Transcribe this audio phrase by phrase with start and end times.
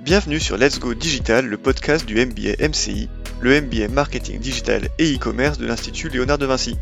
[0.00, 3.08] Bienvenue sur Let's Go Digital, le podcast du MBA MCI,
[3.40, 6.76] le MBA Marketing Digital et e-commerce de l'Institut Léonard de Vinci.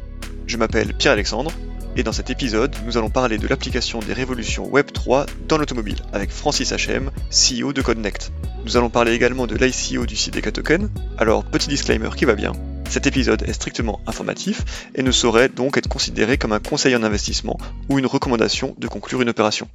[0.47, 1.51] Je m'appelle Pierre-Alexandre
[1.97, 6.31] et dans cet épisode, nous allons parler de l'application des révolutions Web3 dans l'automobile avec
[6.31, 8.33] Francis HM, CEO de Connect.
[8.67, 10.91] Nous allons parler également de l'ICO du site Token.
[11.17, 12.53] Alors, petit disclaimer qui va bien.
[12.91, 17.03] Cet épisode est strictement informatif et ne saurait donc être considéré comme un conseil en
[17.03, 17.59] investissement
[17.89, 19.69] ou une recommandation de conclure une opération.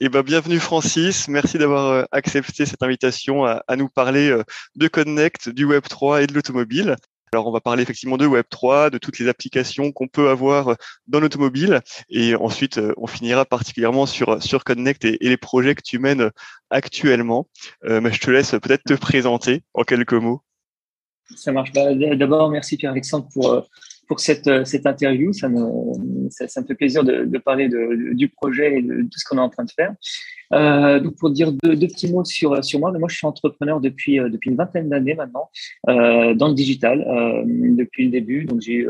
[0.00, 4.44] Eh ben, bienvenue Francis, merci d'avoir euh, accepté cette invitation à, nous parler euh,
[4.76, 6.94] de Connect, du Web3 et de l'automobile.
[7.32, 10.74] Alors on va parler effectivement de Web3, de toutes les applications qu'on peut avoir euh,
[11.08, 11.80] dans l'automobile
[12.10, 16.30] et ensuite on finira particulièrement sur, sur Connect et, les projets que tu mènes
[16.70, 17.48] actuellement.
[17.82, 20.42] mais je te laisse peut-être te présenter en quelques mots.
[21.34, 21.72] Ça marche.
[21.72, 23.66] Bah, d'abord, merci Pierre-Alexandre pour,
[24.08, 25.32] pour cette, euh, cette interview.
[25.32, 25.60] Ça me,
[26.30, 29.24] ça, ça me fait plaisir de, de parler de, du projet et de tout ce
[29.28, 29.94] qu'on est en train de faire.
[30.54, 33.80] Euh, donc pour dire deux, deux, petits mots sur, sur moi, moi je suis entrepreneur
[33.80, 35.50] depuis, euh, depuis une vingtaine d'années maintenant
[35.88, 38.44] euh, dans le digital euh, depuis le début.
[38.44, 38.88] Donc j'ai eu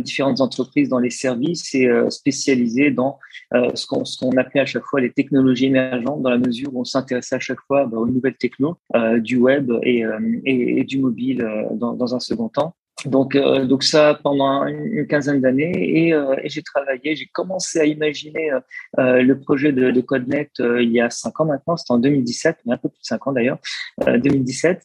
[0.00, 3.18] différentes entreprises dans les services et spécialisées dans
[3.52, 6.84] ce qu'on qu'on appelait à chaque fois les technologies émergentes dans la mesure où on
[6.84, 8.78] s'intéressait à chaque fois bah, aux nouvelles techno
[9.18, 10.04] du web et,
[10.44, 12.74] et, et du mobile dans, dans un second temps.
[13.04, 17.78] Donc, euh, donc ça pendant une quinzaine d'années et, euh, et j'ai travaillé, j'ai commencé
[17.78, 18.50] à imaginer
[18.98, 22.58] euh, le projet de, de CodeNet il y a cinq ans maintenant, c'était en 2017,
[22.66, 23.58] mais un peu plus de cinq ans d'ailleurs,
[24.04, 24.82] 2017,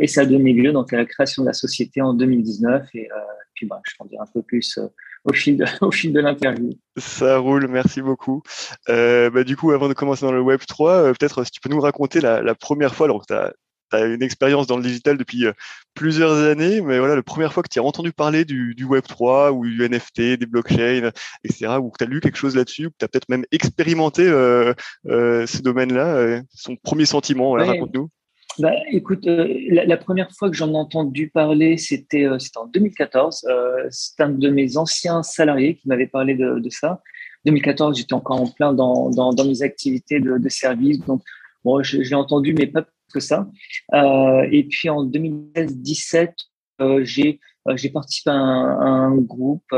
[0.00, 3.08] et ça a donné lieu donc à la création de la société en 2019 et
[3.54, 4.78] puis bah, je t'en dirai un peu plus
[5.24, 6.70] au fil de, l'interview.
[6.98, 8.42] Ça roule, merci beaucoup.
[8.86, 11.80] bah, du coup, avant de commencer dans le Web 3, peut-être si tu peux nous
[11.80, 13.54] raconter la, la première fois, alors tu as
[13.96, 15.52] tu as une expérience dans le digital depuis euh,
[15.94, 19.50] plusieurs années, mais voilà, la première fois que tu as entendu parler du, du Web3
[19.50, 21.10] ou du NFT, des blockchains,
[21.44, 23.44] etc., ou que tu as lu quelque chose là-dessus, ou que tu as peut-être même
[23.52, 24.74] expérimenté euh,
[25.06, 28.10] euh, ce domaine-là, euh, son premier sentiment, voilà, raconte-nous.
[28.58, 32.66] Bah, écoute, euh, la, la, première fois que j'en ai entendu parler, c'était euh, en
[32.66, 33.46] 2014.
[33.90, 37.02] c'est un de mes anciens salariés qui m'avait parlé de, de ça.
[37.46, 41.22] 2014, j'étais encore en plein dans, dans, dans mes activités de, de service, donc
[41.64, 43.48] bon, j'ai entendu, mais pas que ça.
[43.94, 46.34] Euh, et puis en 2017,
[46.80, 49.74] euh, j'ai euh, j'ai participé à un, groupe,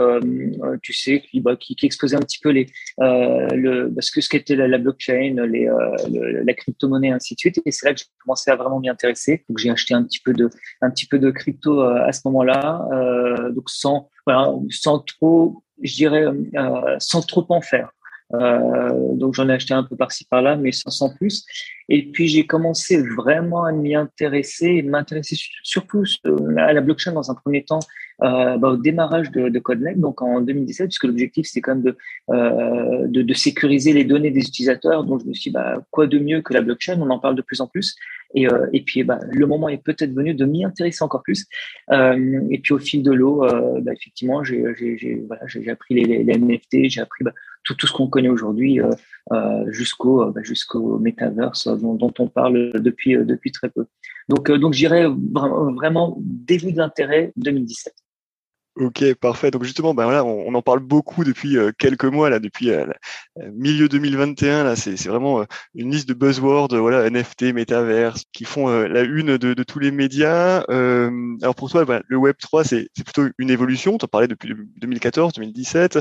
[0.83, 2.67] tu sais, qui, bah, qui, qui, exposait un petit peu les,
[2.99, 5.71] le, parce que ce qu'était la, la, blockchain, les,
[6.11, 7.61] le, la crypto-monnaie, ainsi de suite.
[7.65, 9.45] Et c'est là que j'ai commencé à vraiment m'y intéresser.
[9.49, 10.51] Donc j'ai acheté un petit peu de,
[10.83, 12.89] un petit peu de crypto à ce moment-là,
[13.55, 16.25] donc sans, voilà, sans trop, je dirais,
[16.99, 17.93] sans trop en faire.
[18.35, 21.45] Euh, donc j'en ai acheté un peu par-ci par-là, mais sans, sans plus.
[21.89, 26.05] Et puis j'ai commencé vraiment à m'y intéresser m'intéresser surtout
[26.57, 27.81] à la blockchain dans un premier temps
[28.19, 31.97] bah, au démarrage de, de CodeLeg, donc en 2017, puisque l'objectif c'était quand même de,
[32.31, 35.05] euh, de, de, sécuriser les données des utilisateurs.
[35.05, 37.01] Donc je me suis dit, bah, quoi de mieux que la blockchain?
[37.01, 37.97] On en parle de plus en plus.
[38.35, 41.47] Et, euh, et puis bah, le moment est peut-être venu de m'y intéresser encore plus.
[41.93, 44.63] Euh, et puis au fil de l'eau, euh, bah, effectivement, j'ai
[45.27, 47.33] voilà, appris les, les, NFT, j'ai appris bah,
[47.65, 48.81] tout, tout ce qu'on connaît aujourd'hui
[49.33, 53.87] euh, jusqu'au bah, jusqu'au metaverse dont, dont, on parle depuis, depuis très peu.
[54.29, 57.95] Donc, donc j'irais vraiment début d'intérêt 2017.
[58.77, 59.51] Ok, parfait.
[59.51, 62.85] Donc justement, ben voilà, on, en parle beaucoup depuis euh, quelques mois là, depuis euh,
[63.55, 64.77] milieu 2021 là.
[64.77, 65.45] C'est vraiment euh,
[65.75, 69.91] une liste de buzzwords, voilà, NFT, métaverse, qui font la une de, de, tous les
[69.91, 70.63] médias.
[70.69, 73.97] alors pour toi, ben, le Web 3, c'est plutôt une évolution?
[73.97, 75.99] Tu en parlais depuis 2014, 2017,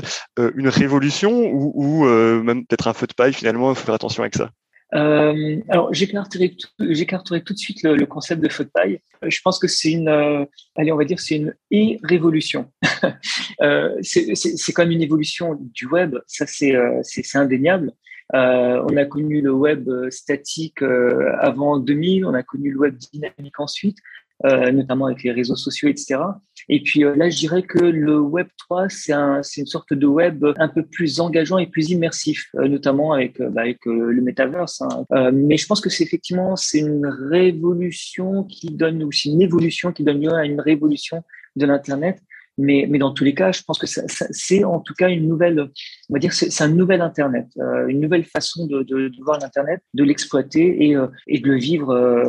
[0.54, 2.04] une révolution ou, ou
[2.42, 3.70] même peut-être un feu de paille finalement.
[3.72, 4.50] Il faut faire attention avec ça?
[4.94, 9.00] Euh, alors, j'écarterai tout, de suite le, le, concept de feu de paille.
[9.24, 10.44] Euh, je pense que c'est une, euh,
[10.76, 12.70] allez, on va dire, c'est une e-révolution.
[13.62, 17.02] euh, c'est quand même une évolution du web, ça c'est euh,
[17.34, 17.92] indéniable.
[18.34, 23.60] Euh, on a connu le web statique avant 2000, on a connu le web dynamique
[23.60, 23.98] ensuite.
[24.44, 26.20] Euh, notamment avec les réseaux sociaux, etc.
[26.68, 30.06] Et puis euh, là, je dirais que le Web 3, c'est un, une sorte de
[30.06, 34.82] web un peu plus engageant et plus immersif, euh, notamment avec, bah, avec le metaverse.
[34.82, 35.30] Hein.
[35.32, 39.90] mais je pense que c'est effectivement c'est une révolution qui donne, ou c'est une évolution
[39.90, 41.22] qui donne lieu à une révolution
[41.56, 42.18] de l'Internet.
[42.58, 45.70] Mais, mais dans tous les cas, je pense que c'est en tout cas une nouvelle,
[46.10, 49.38] on va dire, c'est un nouvel Internet, euh, une nouvelle façon de, de, de voir
[49.40, 52.24] l'Internet, de l'exploiter et, euh, et de le vivre euh,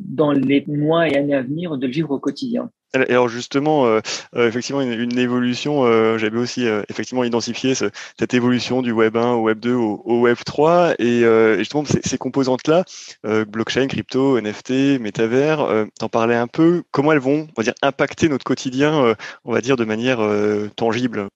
[0.00, 2.70] dans les mois et années à venir, de le vivre au quotidien.
[2.94, 4.00] Alors justement, euh,
[4.34, 7.86] euh, effectivement, une, une évolution, euh, j'avais aussi effectivement identifié ce,
[8.18, 11.22] cette évolution du Web 1 au Web 2 au, au Web 3, et
[11.58, 12.84] justement ces, ces composantes-là,
[13.46, 18.28] blockchain, crypto, NFT, métavers, t'en parlais un peu, comment elles vont, on va dire, impacter
[18.28, 19.14] notre quotidien,
[19.44, 20.20] on va dire, de manière
[20.76, 21.28] tangible?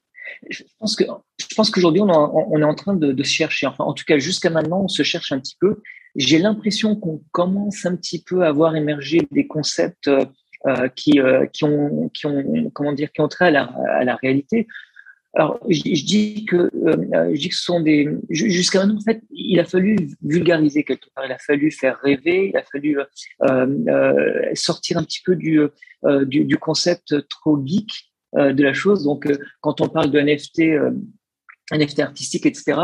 [0.50, 1.04] Je pense que
[1.38, 3.66] je qu'aujourd'hui on, est en train de, se chercher.
[3.66, 5.80] Enfin, en tout cas, jusqu'à maintenant, on se cherche un petit peu.
[6.16, 10.10] j'ai l'impression qu'on commence un petit peu à voir émerger des concepts
[10.66, 13.62] euh, qui, euh, qui, ont, qui ont, comment dire, qui ont trait à la,
[13.98, 14.68] à la réalité.
[15.34, 18.06] Alors, je, dis que, euh, je dis que ce sont des.
[18.28, 21.24] Jusqu'à maintenant, en fait, il a fallu vulgariser quelque part.
[21.24, 22.50] Il a fallu faire rêver.
[22.50, 22.98] Il a fallu
[23.48, 25.60] euh, sortir un petit peu du,
[26.26, 29.04] du, concept trop geek de la chose.
[29.04, 29.28] Donc,
[29.60, 30.62] quand on parle de NFT,
[31.72, 32.74] NFT artistique, etc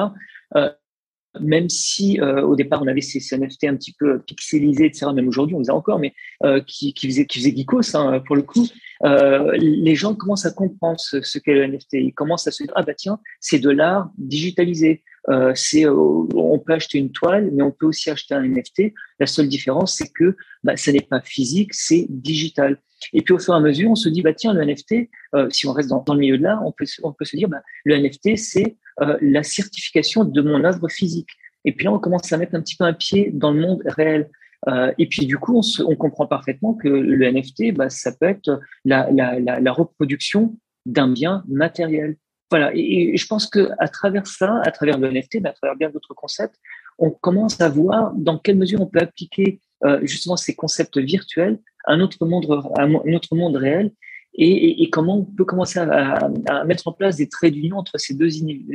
[1.40, 5.06] même si euh, au départ on avait ces, NFT un petit peu pixelisés, etc.
[5.14, 6.14] Même aujourd'hui on les a encore, mais
[6.44, 8.66] euh, qui, qui faisait qui faisait geekos hein, pour le coup.
[9.04, 11.94] Euh, les gens commencent à comprendre ce, ce qu'est le NFT.
[11.94, 15.02] Ils commencent à se dire ah bah tiens c'est de l'art digitalisé.
[15.28, 18.94] Euh, c'est on peut acheter une toile, mais on peut aussi acheter un NFT.
[19.20, 22.78] La seule différence c'est que bah, ça n'est pas physique, c'est digital.
[23.12, 25.08] Et puis au fur et à mesure, on se dit bah tiens le NFT,
[25.50, 27.62] si on reste dans, le milieu de l'art, on peut on peut se dire bah
[27.84, 31.30] le NFT c'est euh, la certification de mon œuvre physique.
[31.64, 33.82] Et puis là, on commence à mettre un petit peu un pied dans le monde
[33.86, 34.28] réel.
[34.66, 38.26] Euh, et puis du coup, on, on, comprend parfaitement que le NFT, bah, ça peut
[38.26, 42.16] être la, la, la, reproduction d'un bien matériel.
[42.50, 42.72] Voilà.
[42.74, 45.76] Et, et, je pense que à travers ça, à travers le NFT, bah, à travers
[45.76, 46.56] bien d'autres concepts,
[46.98, 51.58] on commence à voir dans quelle mesure on peut appliquer euh, justement ces concepts virtuels
[51.84, 52.46] à un autre monde,
[52.76, 53.92] à un autre monde réel
[54.34, 57.98] et, et, comment on peut commencer à, à, mettre en place des traits d'union entre
[57.98, 58.28] ces deux,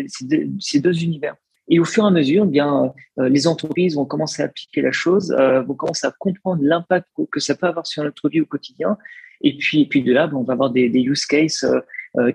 [0.08, 1.36] ces deux, univers.
[1.70, 4.82] Et au fur et à mesure, eh bien, euh, les entreprises vont commencer à appliquer
[4.82, 8.42] la chose, euh, vont commencer à comprendre l'impact que ça peut avoir sur notre vie
[8.42, 8.98] au quotidien.
[9.42, 11.80] Et puis, et puis de là, ben, on va avoir des, des use cases euh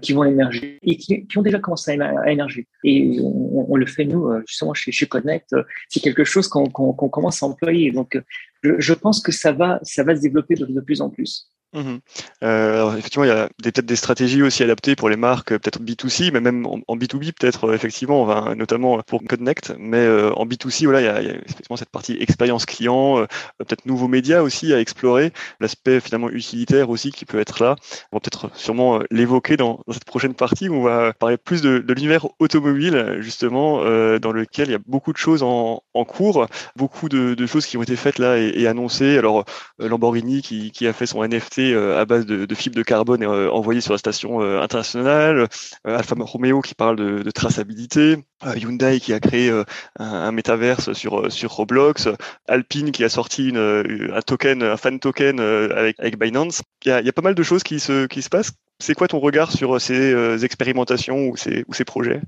[0.03, 2.67] qui vont émerger et qui, qui, ont déjà commencé à, émerger.
[2.85, 5.55] Et on, on, le fait nous, euh, justement chez, chez Connect,
[5.89, 7.93] c'est quelque chose qu'on qu qu commence à employer.
[7.93, 8.21] Donc,
[8.63, 11.49] je, je, pense que ça va, ça va se développer de plus en plus.
[11.75, 11.99] Mmh
[12.45, 15.81] euh, alors effectivement, il y a peut-être des stratégies aussi adaptées pour les marques, peut-être
[15.83, 20.33] B2C, mais même en, en B2B, peut-être euh, effectivement, on notamment pour Connect, mais euh,
[20.35, 23.27] en B2C, voilà, il y, a, effectivement cette partie expérience client, euh,
[23.59, 27.77] peut-être nouveaux médias aussi à explorer, l'aspect finalement utilitaire aussi qui peut être là.
[28.13, 31.85] On va peut-être sûrement l'évoquer dans, cette prochaine partie où on va parler plus de,
[31.89, 37.09] l'univers automobile, justement, euh, dans lequel il y a beaucoup de choses en, cours, beaucoup
[37.09, 39.19] de, choses qui ont été faites là et, annoncées.
[39.19, 39.45] Alors
[39.79, 43.81] Lamborghini qui a fait son NFT euh, à base de, fibres de carbone euh, envoyées
[43.81, 45.49] sur la station euh, internationale,
[45.85, 48.17] Alfa Romeo qui parle de, traçabilité,
[48.57, 49.65] Hyundai qui a créé un,
[49.99, 52.09] un métaverse sur sur Roblox,
[52.47, 56.63] Alpine qui a sorti un token, un fan token avec avec Binance.
[56.85, 58.53] Il y a, il y a pas mal de choses qui se qui se passent.
[58.81, 62.21] C'est quoi ton regard sur ces expérimentations ou ces, ou ces projets?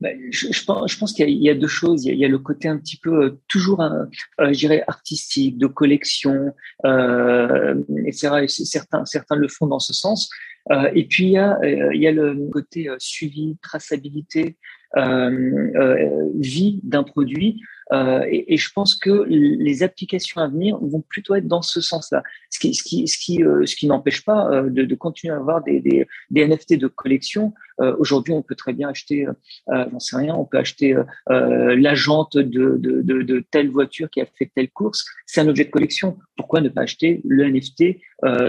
[0.00, 2.04] Je, je, pense, je pense qu'il y, y, a deux choses.
[2.04, 4.04] Il y a, il y a le côté un petit peu euh, toujours, euh,
[4.40, 6.52] je dirais, artistique, de collection,
[6.84, 7.74] euh,
[8.06, 8.42] etc.
[8.42, 10.30] Et certains, certains le font dans ce sens.
[10.70, 14.56] Euh, et puis il y a, euh, il y a le côté suivi, traçabilité,
[14.96, 17.60] vie d'un produit.
[17.92, 21.80] Euh, et, et, je pense que les applications à venir vont plutôt être dans ce
[21.80, 22.22] sens-là.
[22.50, 25.32] Ce qui, ce qui, ce qui, euh, ce qui n'empêche pas euh, de, de, continuer
[25.32, 27.54] à avoir des, des, des NFT de collection.
[27.80, 30.96] Euh, aujourd'hui, on peut très bien acheter, euh, j'en sais rien, on peut acheter
[31.28, 35.06] la jante de, de, de, de, telle voiture qui a fait telle course.
[35.26, 36.18] C'est un objet de collection.
[36.36, 38.00] Pourquoi ne pas acheter le NFT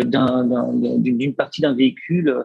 [0.06, 2.44] d'une partie d'un véhicule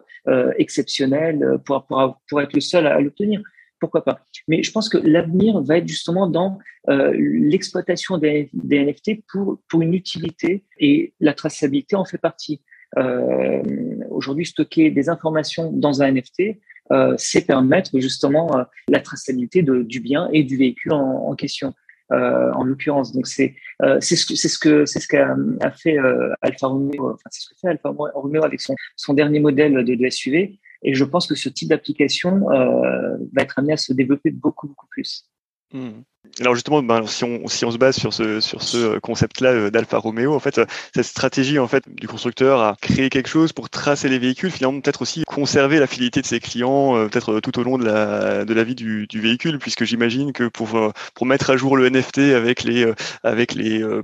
[0.57, 3.41] exceptionnel pour, pour, pour être le seul à l'obtenir?
[3.85, 4.19] Pourquoi pas.
[4.47, 6.57] Mais je pense que l'avenir va être justement dans
[6.89, 12.61] euh, l'exploitation des, NFT pour, une utilité et la traçabilité en fait partie.
[12.97, 13.61] Euh,
[14.09, 16.57] Aujourd'hui, stocker des informations dans un NFT,
[16.91, 21.73] euh, c'est permettre justement la traçabilité du bien et du véhicule en, question.
[22.11, 23.13] En l'occurrence.
[23.13, 25.35] Donc c'est ce que c'est ce que c'est ce qu'a
[25.71, 25.97] fait
[26.41, 27.13] Alfa Romeo.
[27.13, 28.61] Enfin c'est ce que fait Alfa Romeo avec
[28.95, 30.59] son dernier modèle de SUV.
[30.85, 34.67] Et je pense que ce type d'application euh, va être amené à se développer beaucoup,
[34.67, 35.27] beaucoup plus.
[35.75, 36.03] Mmh.
[36.39, 40.57] Alors justement, ben, si, on, se base sur ce, concept-là euh, d'Alfa Romeo, en fait,
[40.57, 44.51] euh, cette stratégie en fait du constructeur à créer quelque chose pour tracer les véhicules,
[44.51, 47.85] finalement peut-être aussi conserver la fidélité de ses clients, euh, peut-être tout au long de
[47.85, 50.93] la, vie du, véhicule, puisque j'imagine que pour,
[51.25, 52.85] mettre à jour le NFT avec les,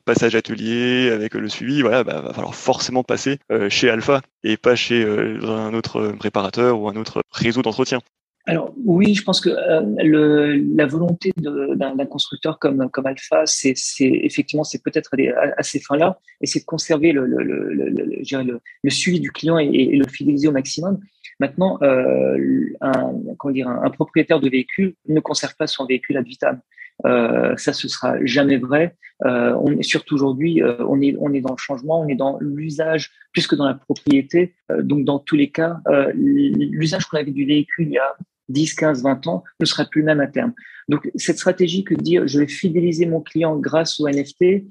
[0.03, 4.75] passages ateliers, avec le suivi, voilà, bah, va falloir forcément passer chez Alpha et pas
[4.75, 7.99] chez un autre préparateur ou un autre réseau d'entretien.
[8.47, 13.75] Alors oui, je pense que euh, le, la volonté d'un constructeur comme, comme Alpha, c'est
[13.99, 15.11] effectivement c'est peut-être
[15.57, 19.95] à, ces fins-là, et c'est de conserver le, le, le, le, suivi du client et,
[19.95, 20.99] le fidéliser au maximum.
[21.39, 26.25] Maintenant, euh, un, comment dire, un, propriétaire de véhicule ne conserve pas son véhicule ad
[26.25, 26.61] vitam.
[27.05, 28.95] Euh, ça, ce sera jamais vrai.
[29.25, 32.15] Euh, on est surtout aujourd'hui, euh, on est on est dans le changement, on est
[32.15, 34.55] dans l'usage plus que dans la propriété.
[34.71, 35.77] Euh, donc dans tous les cas,
[36.15, 38.15] l'usage qu'on avait du véhicule il y a
[38.51, 40.53] 10, 15, 20 ans ne sera plus même à terme.
[40.89, 44.65] Donc, cette stratégie que de dire je vais fidéliser mon client grâce au NFT,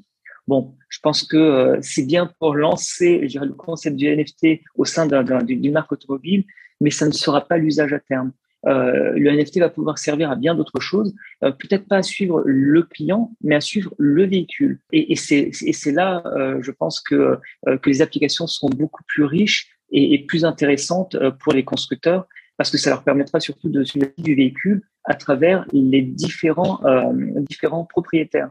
[0.46, 5.06] bon, je pense que euh, c'est bien pour lancer le concept du NFT au sein
[5.06, 6.44] d'une marque automobile,
[6.80, 8.32] mais ça ne sera pas l'usage à terme.
[8.66, 12.42] Euh, le NFT va pouvoir servir à bien d'autres choses, euh, peut-être pas à suivre
[12.44, 14.80] le client, mais à suivre le véhicule.
[14.92, 16.22] Et, c'est là,
[16.60, 21.64] je pense que, que les applications seront beaucoup plus riches et plus intéressantes pour les
[21.64, 22.26] constructeurs,
[22.60, 26.78] parce que ça leur permettra surtout de suivre du véhicule à travers les différents,
[27.48, 28.50] différents propriétaires,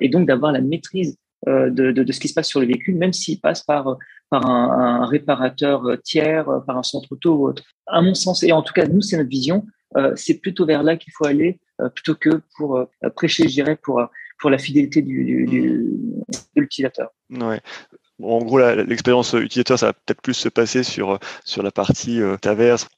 [0.00, 2.96] et donc d'avoir la maîtrise de, de, de, ce qui se passe sur le véhicule,
[2.96, 3.96] même s'il passe par
[4.30, 7.62] par un, réparateur euh, tiers, euh, par un centre auto ou autre.
[7.86, 9.64] À mon sens, et en tout cas, nous, c'est notre vision,
[9.96, 11.60] euh, c'est plutôt vers là qu'il faut aller,
[11.94, 14.00] plutôt que pour prêcher, je dirais, pour,
[14.38, 15.44] pour la fidélité du,
[16.54, 17.10] de l'utilisateur.
[18.22, 22.36] En gros, l'expérience utilisateur, ça va peut-être plus se passer sur sur la partie euh,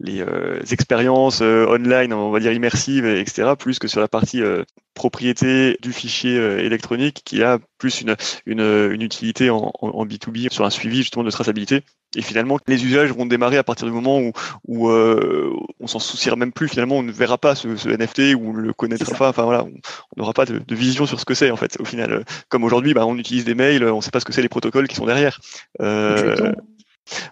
[0.01, 4.43] les euh, expériences euh, online, on va dire immersives, etc., plus que sur la partie
[4.43, 10.65] euh, propriété du fichier électronique, qui a plus une une, utilité en, en, B2B sur
[10.65, 11.83] un suivi justement de traçabilité.
[12.17, 14.33] Et finalement, les usages vont démarrer à partir du moment où,
[14.67, 16.69] où on s'en souciera même plus.
[16.69, 19.29] Finalement, on ne verra pas ce, ce NFT ou on le connaîtra pas.
[19.29, 19.71] Enfin voilà, on
[20.17, 21.77] n'aura pas de, de, vision sur ce que c'est en fait.
[21.81, 24.33] Au final, comme aujourd'hui, bah, on utilise des mails, on ne sait pas ce que
[24.33, 25.41] c'est les protocoles qui sont derrière.
[25.81, 26.53] Euh,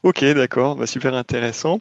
[0.02, 1.81] ok, d'accord, bah, super intéressant.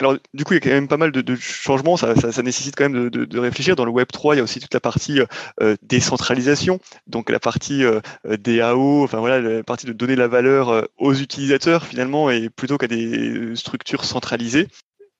[0.00, 1.96] Alors, du coup, il y a quand même pas mal de, changements.
[1.96, 3.76] Ça, nécessite quand même de, réfléchir.
[3.76, 5.20] Dans le Web 3, il y a aussi toute la partie
[5.60, 10.86] euh, décentralisation, donc la partie euh, DAO, enfin voilà, la partie de donner la valeur
[10.98, 14.68] aux utilisateurs finalement, et plutôt qu'à des structures centralisées.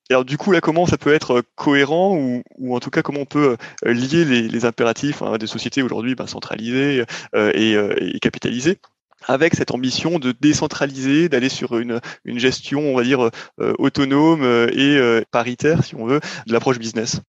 [0.09, 2.15] alors, du coup, là, comment ça peut être cohérent
[2.57, 6.27] ou, en tout cas, comment on peut lier les, impératifs hein, des sociétés aujourd'hui ben,
[6.27, 8.79] centralisées et capitalisées
[9.27, 14.43] avec cette ambition de décentraliser, d'aller sur une, une gestion, on va dire, euh, autonome
[14.43, 17.21] euh, et euh, paritaire, si on veut, de l'approche business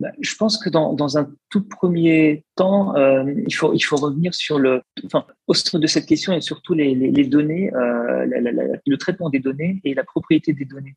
[0.00, 2.94] bah, je pense que dans, dans un tout premier temps,
[3.46, 6.74] il, faut, il faut revenir sur le, enfin, au centre de cette question et surtout
[6.74, 10.96] les, les, données, le traitement des données et la propriété des données.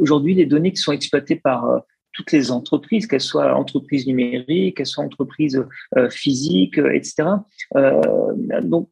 [0.00, 1.82] Aujourd'hui, les données qui sont exploitées par
[2.18, 5.64] toutes les entreprises, qu'elles soient entreprises numériques, qu'elles soient entreprises
[5.96, 7.28] euh, physiques, euh, etc.
[7.76, 8.02] Euh,
[8.62, 8.90] donc,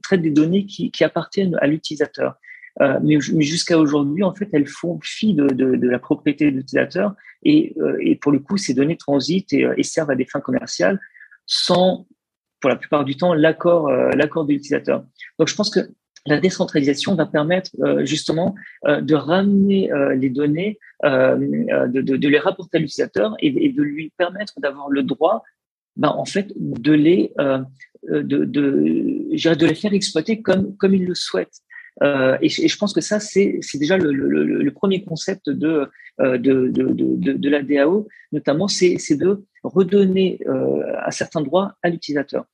[0.00, 2.36] traitent des données qui, appartiennent à l'utilisateur.
[3.02, 7.74] mais, jusqu'à aujourd'hui, en fait, elles font fi de, la propriété de l'utilisateur et,
[8.20, 11.00] pour le coup, ces données transitent et, et, servent à des fins commerciales
[11.46, 12.06] sans,
[12.60, 15.04] pour la plupart du temps, l'accord l'accord de l'utilisateur.
[15.40, 15.80] Donc, je pense que
[16.26, 18.54] la décentralisation va permettre euh, justement
[18.86, 23.72] euh, de ramener euh, les données, de, de, de, les rapporter à l'utilisateur et, et,
[23.72, 25.42] de lui permettre d'avoir le droit,
[25.96, 27.32] ben, en fait, de les,
[28.08, 31.50] de, de, de les faire exploiter comme, comme il le souhaite.
[32.04, 35.88] Euh, et, je pense que ça, c'est déjà le, le, le, premier concept de,
[36.20, 41.88] de, de, de, de la DAO, notamment, c'est de redonner euh, un certain droit à
[41.88, 42.44] l'utilisateur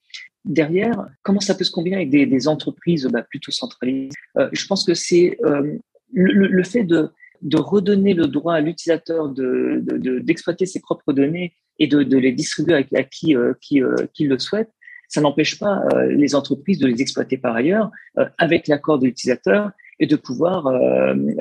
[0.48, 4.10] derrière, comment ça peut se combiner avec des, entreprises bah, plutôt centralisées?
[4.38, 5.76] Euh, Je pense que c'est euh,
[6.12, 7.10] le, fait de,
[7.54, 12.74] redonner le droit à l'utilisateur d'exploiter de, de, ses propres données et de, les distribuer
[12.74, 14.70] à, qui, euh, euh, le souhaite.
[15.08, 17.90] Ça n'empêche pas les entreprises de les exploiter par ailleurs
[18.36, 20.70] avec l'accord de l'utilisateur et de pouvoir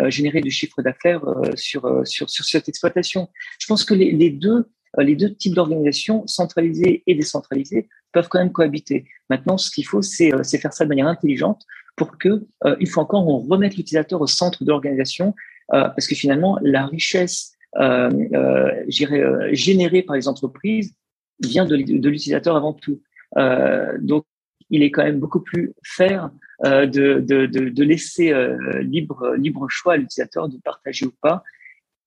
[0.10, 1.22] générer du chiffre d'affaires
[1.56, 3.28] sur, cette exploitation.
[3.60, 4.70] Je pense que les deux
[5.04, 9.06] les deux types d'organisations, centralisées et décentralisées, peuvent quand même cohabiter.
[9.30, 11.62] Maintenant, ce qu'il faut, c'est euh, faire ça de manière intelligente
[11.96, 15.36] pour que, euh, une fois encore, on remette l'utilisateur au centre de l'organisation,
[15.74, 18.72] euh, parce que finalement, la richesse euh, euh,
[19.52, 20.96] générée par les entreprises
[21.44, 23.00] vient de, l'utilisateur avant tout.
[24.02, 24.26] donc,
[24.70, 26.32] il est quand même beaucoup plus faire
[26.64, 28.34] de, laisser
[28.82, 31.44] libre, libre choix à l'utilisateur de partager ou pas,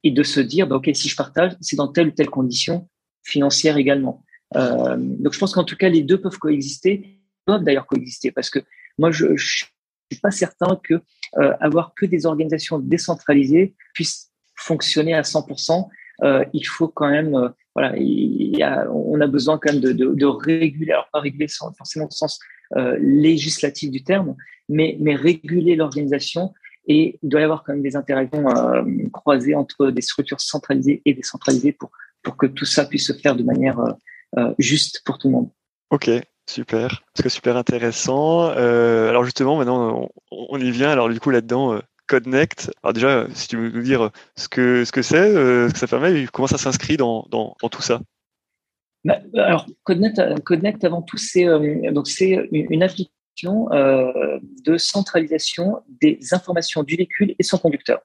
[0.02, 2.88] et de se dire, bah, OK, si je partage, c'est dans telle ou telle condition
[3.23, 4.25] financière également.
[4.57, 8.50] Euh, donc, je pense qu'en tout cas, les deux peuvent coexister, peuvent d'ailleurs coexister, parce
[8.50, 8.61] que
[8.99, 9.64] moi, je, je
[10.11, 10.95] suis pas certain que
[11.38, 15.88] euh, avoir que des organisations décentralisées puissent fonctionner à 100%.
[16.23, 19.80] Euh, il faut quand même, euh, voilà, il y a, on a besoin quand même
[19.80, 22.38] de, de, de réguler, alors pas réguler sans, forcément au sens
[22.76, 24.37] euh, législatif du terme,
[24.69, 26.52] mais, mais réguler l'organisation
[26.87, 31.02] et il doit y avoir quand même des interactions euh, croisées entre des structures centralisées
[31.04, 31.90] et décentralisées pour,
[32.23, 33.78] pour que tout ça puisse se faire de manière
[34.58, 35.50] juste pour tout le monde.
[35.90, 36.10] Ok,
[36.49, 37.02] super.
[37.14, 38.49] C'est super intéressant.
[38.49, 40.90] alors justement, maintenant, on, y vient.
[40.90, 42.70] Alors du coup, là-dedans, CodeNect.
[42.82, 45.87] Alors déjà, si tu veux nous dire ce que ce que c'est, ce que ça
[45.87, 48.00] permet, comment ça s'inscrit dans, dans, dans, tout ça
[49.04, 51.46] bah, Alors CodeNect, CodeNect avant tout, c'est
[51.92, 53.14] donc c'est une application
[53.49, 58.00] euh, de centralisation des informations du véhicule et son conducteur.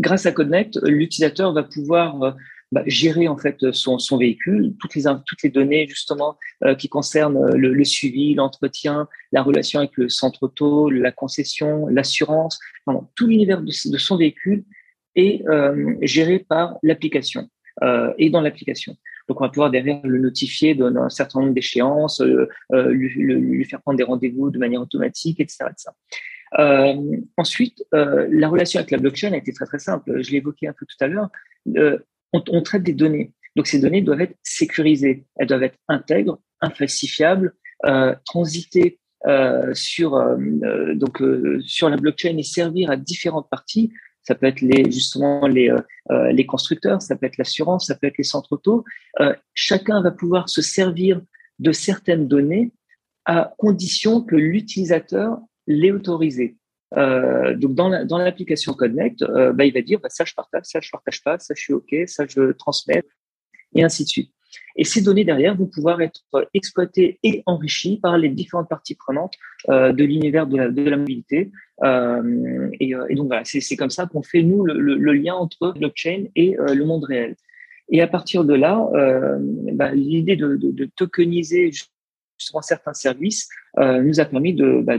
[0.00, 2.36] Grâce à CodeNect, l'utilisateur va pouvoir
[2.74, 6.88] bah, gérer en fait son, son, véhicule, toutes les toutes les données justement euh, qui
[6.88, 12.58] concernent le, le suivi, l'entretien, la relation avec le centre auto, la concession, l'assurance,
[13.14, 14.64] tout l'univers de, son véhicule
[15.14, 17.48] est euh, géré par l'application
[17.84, 18.96] euh, et dans l'application.
[19.28, 23.80] Donc, on va pouvoir derrière le notifier d'un certain nombre d'échéances, euh, euh lui, faire
[23.82, 25.66] prendre des rendez-vous de manière automatique, etc.
[25.70, 25.90] etc.
[26.58, 26.94] Euh,
[27.36, 30.22] ensuite, euh, la relation avec la blockchain a été très très simple.
[30.22, 31.30] Je l'ai évoqué un peu tout à l'heure.
[32.34, 33.32] Euh, on, on, traite des données.
[33.56, 35.24] Donc ces données doivent être sécurisées.
[35.36, 37.54] Elles doivent être intègres, infalsifiables,
[37.86, 38.98] euh, transiter
[39.72, 40.22] sur
[40.96, 41.22] donc
[41.62, 43.90] sur la blockchain et servir à différentes parties.
[44.22, 45.74] Ça peut être les justement les
[46.30, 48.84] les constructeurs, ça peut être l'assurance, ça peut être les centres auto.
[49.54, 51.22] chacun va pouvoir se servir
[51.58, 52.72] de certaines données
[53.24, 56.58] à condition que l'utilisateur les autoriser.
[56.96, 60.80] Euh, donc dans l'application Connect, euh, bah, il va dire bah, ça je partage, ça
[60.80, 63.02] je partage pas, ça je suis ok, ça je transmets
[63.74, 64.30] et ainsi de suite.
[64.76, 66.22] Et ces données derrière vont pouvoir être
[66.52, 69.34] exploitées et enrichies par les différentes parties prenantes
[69.68, 71.50] euh, de l'univers de la, mobilité.
[72.80, 76.84] Et, donc voilà, c'est comme ça qu'on fait nous le, lien entre blockchain et le
[76.84, 77.34] monde réel.
[77.90, 78.88] Et à partir de là,
[79.72, 81.72] bah, l'idée de, de, de, tokeniser
[82.38, 83.48] sur certains services
[83.78, 84.94] euh, nous a permis de, bah,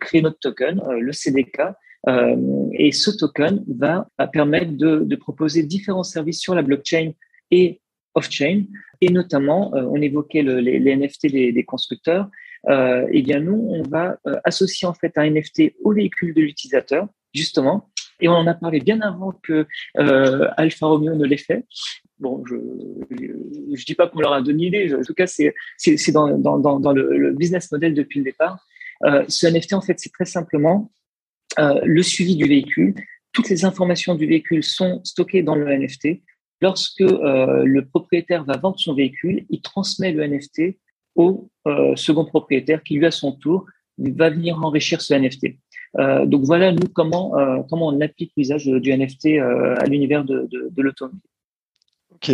[0.00, 1.62] créer notre token, euh, le CDK.
[2.08, 2.36] Euh,
[2.72, 7.12] et ce token va, permettre de, proposer différents services sur la blockchain
[7.50, 7.80] et
[8.14, 8.64] off-chain.
[9.00, 12.30] Et notamment, on évoquait le, les, NFT des, constructeurs.
[12.68, 16.40] Euh, et eh bien nous, on va associer en fait un NFT au véhicule de
[16.40, 19.66] l'utilisateur, justement, et on en a parlé bien avant que
[19.98, 21.64] euh, Alfa Romeo ne l'ait fait.
[22.18, 22.56] Bon, je
[23.76, 24.94] je dis pas qu'on leur a donné l'idée.
[24.94, 25.54] En tout cas, c'est
[26.12, 28.64] dans, dans, le, business model depuis le départ.
[29.04, 30.90] Euh, ce NFT, en fait, c'est très simplement
[31.58, 32.94] euh, le suivi du véhicule.
[33.32, 36.22] Toutes les informations du véhicule sont stockées dans le NFT.
[36.62, 40.78] Lorsque euh, le propriétaire va vendre son véhicule, il transmet le NFT
[41.14, 41.50] au
[41.94, 43.64] second propriétaire qui, lui, à son tour,
[43.98, 45.56] va venir enrichir ce NFT.
[45.98, 50.24] Euh, donc voilà, nous, comment, euh, comment on applique l'usage du NFT euh, à l'univers
[50.24, 51.20] de, de, de l'automobile.
[52.16, 52.32] Ok.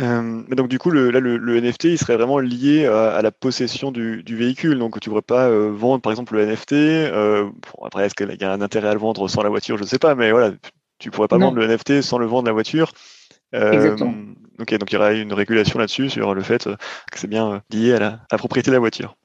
[0.00, 3.22] Euh, donc du coup, le, là, le, le, NFT, il serait vraiment lié à, à
[3.22, 4.78] la possession du, du, véhicule.
[4.78, 6.72] Donc tu ne pourrais pas euh, vendre, par exemple, le NFT.
[6.72, 9.76] Euh, bon, après, est-ce qu'il y a un intérêt à le vendre sans la voiture?
[9.76, 10.52] Je ne sais pas, mais voilà,
[10.98, 11.46] tu ne pourrais pas non.
[11.46, 12.92] vendre le NFT sans le vendre la voiture.
[13.52, 14.14] Exactement.
[14.58, 17.94] Ok, donc il y aura une régulation là-dessus sur le fait que c'est bien lié
[17.94, 19.16] à la, à la propriété de la voiture.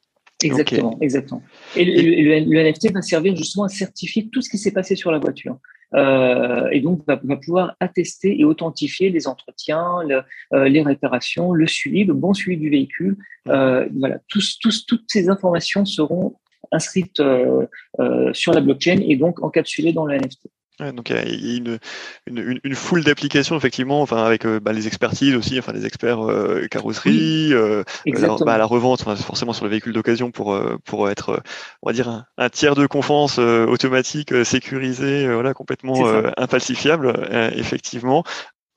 [0.43, 1.05] Exactement, okay.
[1.05, 1.41] exactement.
[1.75, 4.95] Et, le, le, le, NFT va servir justement à certifier tout ce qui s'est passé
[4.95, 5.57] sur la voiture.
[5.93, 10.21] Euh, et donc va, va, pouvoir attester et authentifier les entretiens, le,
[10.53, 13.17] euh, les réparations, le suivi, le bon suivi du véhicule.
[13.47, 16.35] Euh, voilà, tous, tous, toutes ces informations seront
[16.71, 17.65] inscrites euh,
[17.99, 20.47] euh, sur la blockchain et donc encapsulées dans le NFT.
[20.81, 21.79] Ouais, donc il y a une,
[22.27, 26.29] une, une foule d'applications effectivement, enfin avec euh, bah, les expertises aussi, enfin les experts
[26.29, 30.77] euh, carrosserie, euh, la, bah, la, revente, enfin, forcément sur le véhicule d'occasion pour euh,
[30.83, 31.41] pour être,
[31.81, 38.25] on va dire un, un tiers de confiance euh, automatique, sécurisé, voilà complètement infalsifiable, effectivement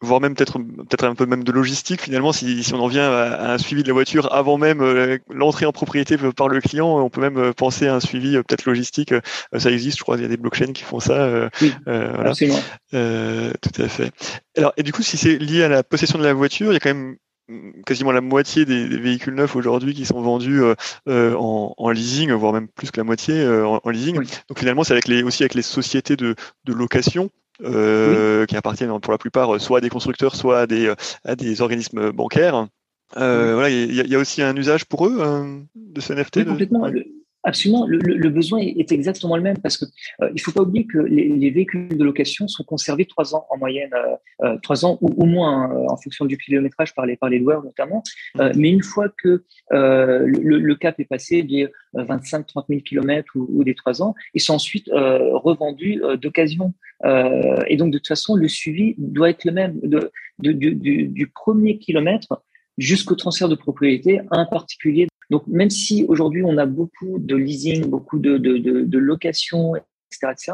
[0.01, 3.11] voire même peut-être peut-être un peu même de logistique finalement si, si on en vient
[3.11, 6.99] à, un suivi de la voiture avant même euh, l'entrée en propriété par le client
[6.99, 9.13] on peut même euh, penser à un suivi euh, peut-être logistique
[9.57, 12.31] ça existe je crois il y a des blockchains qui font ça oui, voilà.
[12.31, 12.61] absolument
[12.93, 14.13] tout à fait
[14.57, 16.77] alors et du coup si c'est lié à la possession de la voiture il y
[16.77, 17.17] a quand même
[17.49, 20.63] mm, quasiment la moitié des, des véhicules neufs aujourd'hui qui sont vendus
[21.09, 24.19] euh, en, en, leasing, voire même plus que la moitié euh, en, en, leasing.
[24.19, 24.27] Oui.
[24.49, 26.35] Donc finalement, c'est avec les, aussi avec les sociétés de,
[26.65, 27.31] de location
[27.65, 28.47] euh, oui.
[28.47, 30.93] qui appartiennent pour la plupart soit à des constructeurs, soit à des,
[31.25, 32.69] à des organismes bancaires.
[33.17, 33.55] Euh, oui.
[33.55, 36.37] Voilà, il y, y, a aussi un usage pour eux euh, de ce NFT.
[36.39, 36.91] Oui, complètement.
[36.91, 37.07] De...
[37.45, 39.85] Absolument, le, le, besoin est exactement le même parce que
[40.23, 43.47] euh, il faut pas oublier que les, les, véhicules de location sont conservés trois ans
[43.49, 47.07] en moyenne, euh, euh trois ans ou, ou moins euh, en fonction du kilométrage par
[47.07, 48.03] les par les loueurs notamment.
[48.41, 53.31] Euh, mais une fois que euh, le, le, cap est passé des 25-30 000 kilomètres
[53.37, 56.75] ou, ou, des trois ans, ils sont ensuite revendus d'occasion.
[57.05, 61.07] et donc de toute façon, le suivi doit être le même de, de, du, du,
[61.07, 62.43] du premier kilomètre
[62.79, 67.37] jusqu'au transfert de propriété à un particulier donc, même si aujourd'hui on a beaucoup de
[67.37, 70.53] leasing, beaucoup de, de, de, de location, etc., etc.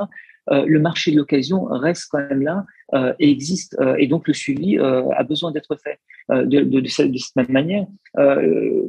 [0.50, 4.28] Euh, le marché de l'occasion reste quand même là euh, et existe euh, et donc
[4.28, 7.50] le suivi euh, a besoin d'être fait euh, de, de, de, cette, de, cette, même
[7.50, 7.86] manière.
[8.18, 8.82] Euh,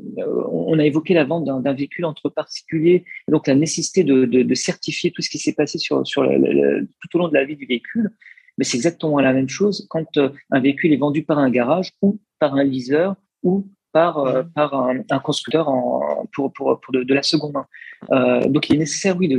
[0.51, 5.21] on a évoqué la vente d'un véhicule entre particuliers, donc la nécessité de, certifier tout
[5.21, 8.11] ce qui s'est passé sur, sur tout au long de la vie du véhicule.
[8.57, 12.19] Mais c'est exactement la même chose quand un véhicule est vendu par un garage ou
[12.39, 13.09] par un leaser
[13.43, 17.53] ou par, euh, par un, un, constructeur en, pour, pour, pour de, de, la seconde
[17.53, 17.65] main.
[18.11, 19.29] Euh, donc, il est nécessaire, oui,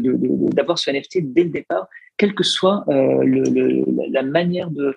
[0.54, 4.96] d'avoir ce NFT dès le départ, quelle que soit euh, le, le, la manière de,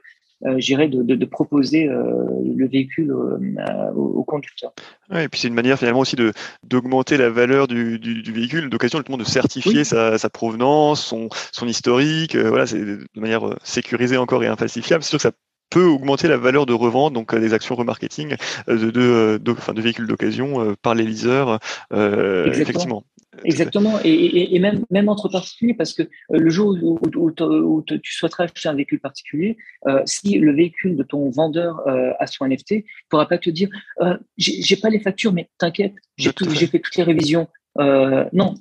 [0.60, 4.72] j'irais de, de, proposer le véhicule au, conducteur.
[5.10, 6.32] Ouais, et puis c'est une manière finalement aussi de
[6.64, 11.28] d'augmenter la valeur du, du, du véhicule, d'occasion justement de certifier sa, sa, provenance, son,
[11.52, 12.38] son historique.
[12.38, 15.04] voilà, c'est de manière sécurisée encore et infalsifiable.
[15.04, 15.32] C'est sûr que ça
[15.70, 18.36] peut augmenter la valeur de revente, donc des actions remarketing
[18.68, 21.60] de, de, de, enfin, de véhicules d'occasion par les leasers,
[21.92, 23.04] effectivement.
[23.44, 28.14] Exactement, et, et, même, même entre particuliers, parce que euh, le jour où, où, tu
[28.14, 32.48] souhaiterais acheter un véhicule particulier, euh, si le véhicule de ton vendeur euh, a son
[32.48, 33.70] NFT, il ne pourra pas te dire
[34.02, 36.80] euh, j'ai pas les factures, mais t'inquiète, j'ai fait.
[36.80, 37.48] toutes les révisions.
[37.80, 38.56] Euh, non,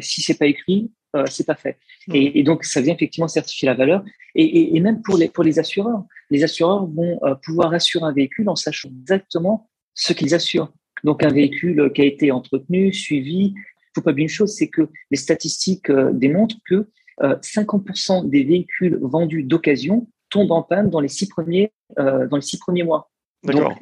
[0.00, 0.90] si c'est pas écrit,
[1.26, 1.78] c'est pas fait.
[2.12, 4.04] Et, et, donc ça vient effectivement certifier la valeur.
[4.34, 8.48] Et, et, même pour les, pour les assureurs, les assureurs vont pouvoir assurer un véhicule
[8.48, 10.72] en sachant exactement ce qu'ils assurent.
[11.04, 13.54] Donc un véhicule qui a été entretenu, suivi,
[13.98, 16.88] faut pas oublier une chose, c'est que les statistiques euh, démontrent que
[17.20, 22.36] 50% euh, des véhicules vendus d'occasion tombent en panne dans les six premiers, euh, dans
[22.36, 23.10] les six premiers mois.
[23.42, 23.72] Donc,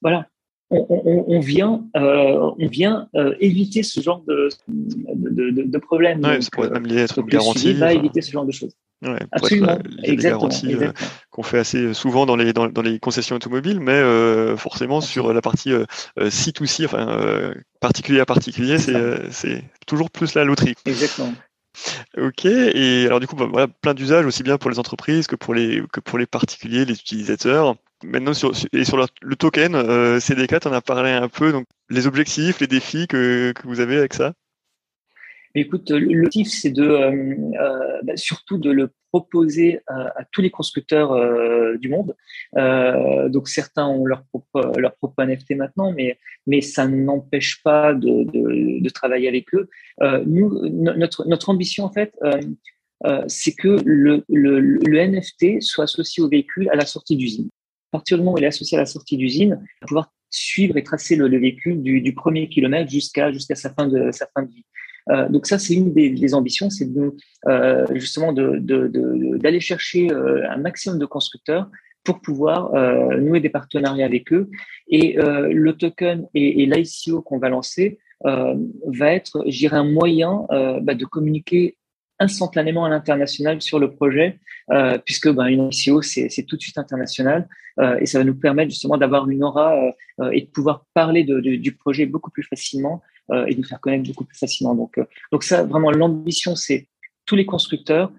[0.00, 0.28] voilà,
[0.70, 3.08] on, vient, on vient
[3.40, 6.24] éviter ce genre de, de, de, de problème.
[6.24, 7.72] Ouais, ça pourrait même lié être une garantie.
[7.74, 8.74] va éviter ce genre de choses.
[9.02, 9.78] Ouais, Absolument.
[10.04, 10.48] exactement.
[10.64, 10.92] Euh,
[11.30, 15.34] qu'on fait assez souvent dans les, dans, dans les concessions automobiles, mais euh, forcément sur
[15.34, 15.84] la partie euh,
[16.18, 20.74] C2C, enfin particulier à particulier, c'est toujours plus la loterie.
[20.86, 21.32] Exactement.
[22.16, 25.36] Ok, et alors du coup, bah, voilà, plein d'usages aussi bien pour les entreprises que
[25.36, 27.76] pour les, que pour les particuliers, les utilisateurs.
[28.04, 32.06] Maintenant, sur, et sur le, token, CDK, tu en as parlé un peu, donc les
[32.06, 34.34] objectifs, les défis que, que vous avez avec ça?
[35.58, 41.12] Écoute, l'objectif, c'est de euh, euh, bah, surtout de le proposer à, tous les constructeurs
[41.12, 42.14] euh, du monde.
[43.32, 48.24] donc certains ont leur propre, leur propre NFT maintenant, mais, mais ça n'empêche pas de,
[48.24, 49.70] de, de, travailler avec eux.
[50.26, 52.12] nous, notre, notre ambition, en fait,
[53.26, 57.48] c'est que le, le, le, NFT soit associé au véhicule à la sortie d'usine.
[57.96, 61.16] Partir du moment où il est associé à la sortie d'usine, pouvoir suivre et tracer
[61.16, 64.66] le, véhicule du, premier kilomètre jusqu'à jusqu'à sa fin de sa fin de vie.
[65.10, 67.16] Euh, donc ça, c'est une des, ambitions, c'est de,
[67.48, 71.70] euh, justement d'aller chercher euh, un maximum de constructeurs
[72.04, 72.70] pour pouvoir
[73.18, 74.50] nouer des partenariats avec eux.
[74.88, 80.46] Et le token et, et l'ICO qu'on va lancer va être, j'irai un moyen
[80.82, 81.78] bah, de communiquer
[82.18, 84.38] instantanément à l'international sur le projet,
[84.70, 87.48] euh, puisque ben, une ICO, c'est tout de suite international,
[87.78, 89.76] euh, et ça va nous permettre justement d'avoir une aura
[90.20, 93.02] euh, et de pouvoir parler de, de, du projet beaucoup plus facilement
[93.48, 94.76] et de nous faire connaître beaucoup plus facilement.
[94.76, 95.00] Donc,
[95.32, 96.86] donc ça, vraiment, l'ambition, c'est
[97.24, 98.12] tous les constructeurs,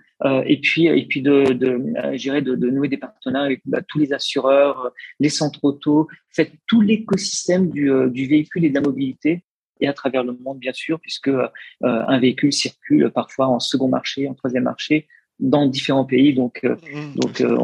[0.46, 4.12] et puis et puis de de, de, de nouer des partenariats avec bah, tous les
[4.12, 9.46] assureurs, les centres auto, fait tout l'écosystème du, du véhicule et de la mobilité
[9.82, 11.48] et à travers le monde, bien sûr, puisque euh,
[11.82, 15.08] un véhicule circule parfois en second marché, en troisième marché,
[15.40, 16.34] dans différents pays.
[16.34, 17.20] Donc, euh, mmh.
[17.20, 17.56] donc euh,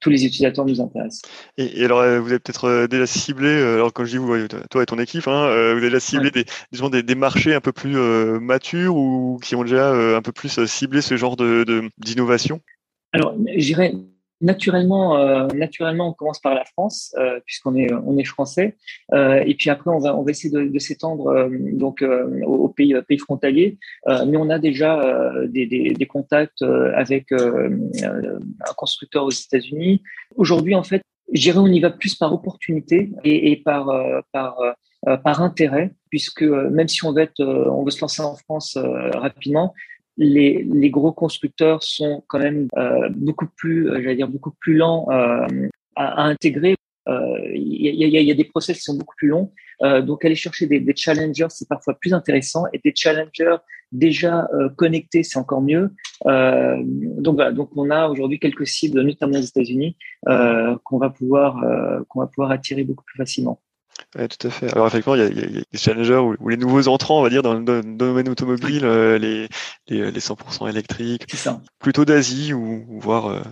[0.00, 1.22] tous les utilisateurs nous intéressent.
[1.58, 4.98] Et, alors, vous avez peut-être déjà ciblé, alors quand je dis vous, toi et ton
[4.98, 7.96] équipe, hein, vous avez déjà ciblé des, disons, des, des, marchés un peu plus
[8.40, 12.60] matures ou qui ont déjà un peu plus ciblé ce genre de d'innovation?
[13.12, 13.94] Alors, j'irais
[14.40, 18.76] naturellement, euh, naturellement, on commence par la France euh, puisqu'on est on est français,
[19.12, 22.42] euh, et puis après on va on va essayer de, de s'étendre euh, donc euh,
[22.44, 23.78] aux pays pays frontaliers.
[24.06, 24.90] mais on a déjà
[25.48, 26.62] des, des, des, contacts
[26.94, 30.02] avec un constructeur aux États-Unis.
[30.36, 33.90] Aujourd'hui, en fait, j'irai on y va plus par opportunité et, et par
[34.32, 34.56] par
[35.22, 38.78] par intérêt, puisque même si on veut être, on veut se lancer en France
[39.14, 39.74] rapidement,
[40.16, 44.74] les, les, gros constructeurs sont quand même euh, beaucoup plus, euh, j'allais dire, beaucoup plus
[44.74, 45.46] lents euh,
[45.96, 46.76] à, à, intégrer.
[47.06, 49.52] Euh, il y, y, a des process qui sont beaucoup plus longs.
[49.82, 52.64] Euh, donc, aller chercher des, des challengers, c'est parfois plus intéressant.
[52.72, 53.56] Et des challengers
[53.92, 55.90] déjà connectés, c'est encore mieux.
[56.24, 57.52] donc, voilà.
[57.52, 61.62] Donc, on a aujourd'hui quelques cibles, notamment aux États-Unis, qu'on va pouvoir
[62.08, 63.60] qu'on va pouvoir attirer beaucoup plus facilement.
[64.16, 64.72] Ouais, tout à fait.
[64.72, 67.22] Alors effectivement, il y a, il y a des challengers ou, les nouveaux entrants, on
[67.22, 69.48] va dire, dans le, domaine automobile, euh, les,
[69.88, 71.26] les, les, 100% électriques,
[71.78, 73.42] plutôt d'Asie ou, ou voire euh,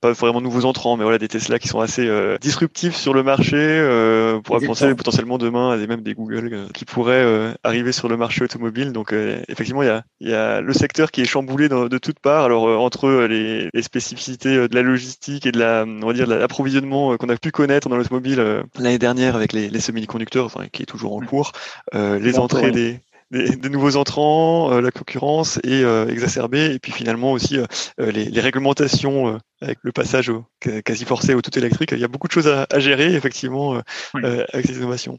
[0.00, 3.22] pas vraiment nouveaux entrants, mais voilà des Tesla qui sont assez euh, disruptifs sur le
[3.22, 3.56] marché.
[3.56, 7.92] Euh, pour penser potentiellement demain à des même des Google euh, qui pourraient euh, arriver
[7.92, 8.92] sur le marché automobile.
[8.92, 9.12] Donc
[9.48, 12.44] effectivement, il y a, y a, le secteur qui est chamboulé de toutes parts.
[12.44, 17.16] Alors entre les, les, spécificités de la logistique et de la, on va dire, l'approvisionnement
[17.16, 20.86] qu'on a pu connaître dans l'automobile l'année dernière avec les, les semi-conducteurs, enfin qui est
[20.86, 21.52] toujours en cours,
[21.92, 23.00] les entrées des
[23.30, 27.58] des, nouveaux entrants, la concurrence est exacerbée, et puis finalement aussi
[27.98, 30.44] les, les, réglementations avec le passage au,
[30.84, 31.92] quasi forcé au tout électrique.
[31.92, 33.80] Il y a beaucoup de choses à, gérer, effectivement,
[34.14, 35.18] avec ces innovations.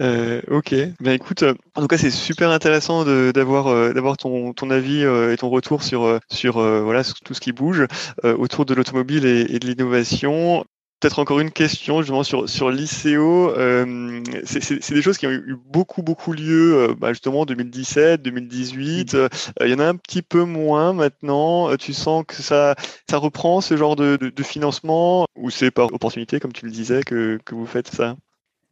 [0.00, 5.36] ok, ben écoute, en tout cas, c'est super intéressant d'avoir d'avoir ton, ton avis et
[5.38, 7.86] ton retour sur sur voilà tout ce qui bouge
[8.22, 10.64] autour de l'automobile et, et de l'innovation.
[11.00, 13.50] Peut-être encore une question justement sur, sur l'ICO.
[13.50, 18.22] Euh, c'est des choses qui ont eu beaucoup, beaucoup lieu euh, bah, justement en 2017,
[18.22, 19.14] 2018.
[19.14, 19.28] Euh,
[19.60, 21.76] il y en a un petit peu moins maintenant.
[21.76, 22.74] Tu sens que ça,
[23.10, 26.72] ça reprend ce genre de, de, de financement ou c'est par opportunité, comme tu le
[26.72, 28.16] disais, que, que vous faites ça?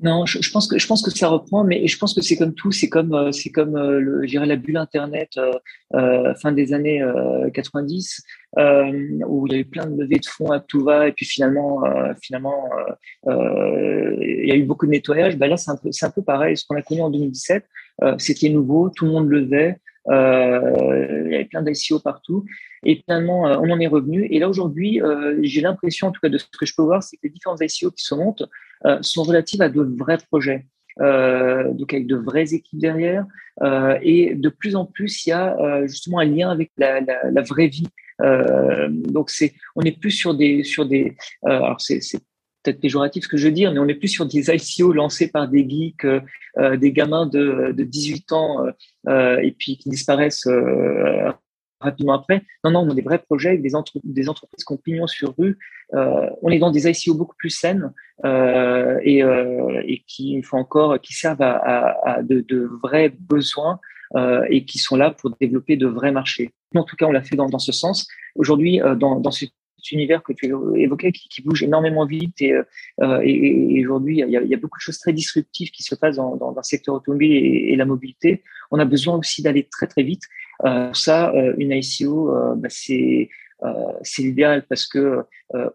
[0.00, 2.52] Non, je, pense que je pense que ça reprend, mais je pense que c'est comme
[2.52, 5.38] tout, c'est comme euh, c'est comme euh, le, je la bulle internet
[5.94, 7.00] euh, fin des années
[7.52, 8.22] 90
[9.26, 11.26] où il y a eu plein de levées de fonds à tout va et puis
[11.26, 11.82] finalement
[12.20, 12.68] finalement
[13.26, 15.36] il y a eu beaucoup de nettoyage.
[15.36, 16.56] Ben là c'est un peu c'est un peu pareil.
[16.56, 17.64] Ce qu'on a connu en 2017,
[18.18, 19.78] c'était nouveau, tout le monde levait,
[20.10, 22.44] il y avait plein d'ICO partout.
[22.84, 24.26] Et finalement, on en est revenu.
[24.30, 25.00] Et là, aujourd'hui,
[25.40, 27.56] j'ai l'impression, en tout cas, de ce que je peux voir, c'est que les différents
[27.58, 28.44] ICO qui se montent
[28.86, 30.66] euh, sont relatives à de vrais projets.
[31.00, 33.26] Euh, donc avec de vraies équipes derrière.
[33.62, 37.00] Euh, et de plus en plus, il y a euh, justement un lien avec la,
[37.42, 37.88] vraie vie.
[38.20, 41.16] Euh, donc c'est, on n'est plus sur des, sur des.
[41.44, 42.20] alors c'est, c'est
[42.64, 45.30] peut-être péjoratif ce que je veux dire, mais on n'est plus sur des ICO lancés
[45.30, 46.06] par des geeks,
[46.78, 48.66] des gamins de, de 18 ans
[49.08, 50.48] et puis qui disparaissent
[51.84, 52.42] rapidement après.
[52.64, 53.70] Non, non, on a des vrais projets avec des,
[54.02, 55.58] des entreprises qui ont pignon sur rue.
[55.94, 57.92] Euh, on est dans des ICO beaucoup plus saines
[58.24, 63.10] euh, et, euh, et, qui, une fois encore, qui servent à, à, de, de, vrais
[63.10, 63.78] besoins
[64.16, 66.50] euh, et qui sont là pour développer de vrais marchés.
[66.74, 68.08] En tout cas, on l'a fait dans, dans ce sens.
[68.34, 69.44] Aujourd'hui, euh, dans, dans ce
[69.92, 72.54] univers que tu évoquais qui, bouge énormément vite et,
[73.84, 76.94] aujourd'hui il y, a, beaucoup de choses très disruptives qui se passent dans, le secteur
[76.94, 78.42] automobile et, la mobilité.
[78.70, 80.22] On a besoin aussi d'aller très très vite
[80.64, 83.28] euh, ça, euh, une ICO, euh, bah, c'est
[84.02, 85.22] c'est l'idéal parce que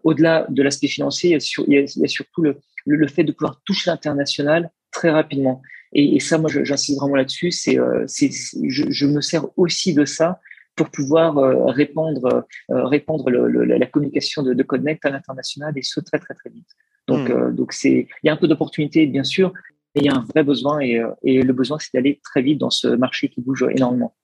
[0.04, 4.70] au-delà de l'aspect financier, il y, a, surtout le, le, fait de pouvoir toucher l'international
[4.92, 5.60] très rapidement.
[5.92, 7.50] Et, ça, moi, j'insiste vraiment là-dessus.
[7.50, 10.38] C'est, je, me sers aussi de ça
[10.80, 11.34] pour pouvoir
[11.80, 16.48] répandre, répandre le, la communication de, de Connect à l'international et ce très très très
[16.48, 16.70] vite.
[17.06, 17.54] Donc, hmm.
[17.54, 19.52] donc c'est, il y a un peu d'opportunité bien sûr,
[19.94, 22.58] mais il y a un vrai besoin et, et le besoin c'est d'aller très vite
[22.58, 24.14] dans ce marché qui bouge énormément.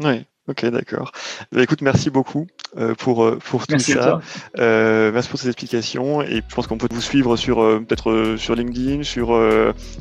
[0.00, 1.12] Oui, ok, d'accord.
[1.50, 2.46] Bah, écoute, merci beaucoup
[2.76, 4.20] euh, pour, euh, pour tout ça.
[4.58, 6.22] Euh, merci pour ces explications.
[6.22, 9.28] Et je pense qu'on peut vous suivre sur peut-être sur LinkedIn, sur,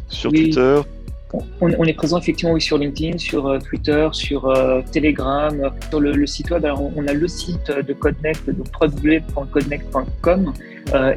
[0.10, 0.82] sur Twitter.
[1.62, 4.54] On, est présent effectivement oui, sur LinkedIn, sur Twitter, sur
[4.92, 6.66] Telegram, sur le, site web.
[6.66, 10.54] Alors, on a le site de Codeconnect, donc www.codeconnect.com,